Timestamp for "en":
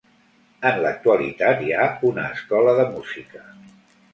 0.69-0.77